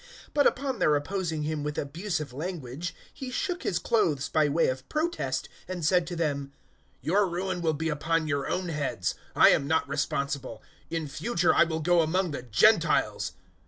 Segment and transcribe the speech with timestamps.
[0.29, 4.67] 018:006 But upon their opposing him with abusive language, he shook his clothes by way
[4.69, 6.51] of protest, and said to them,
[7.01, 9.13] "Your ruin will be upon your own heads.
[9.35, 13.33] I am not responsible: in future I will go among the Gentiles."